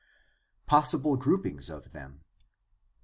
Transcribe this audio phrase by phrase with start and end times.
[0.65, 2.23] Possible groupings of them.